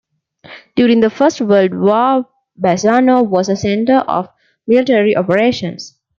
[0.75, 2.25] During the First World War
[2.59, 4.29] Bassano was a centre of
[4.65, 5.99] military operations.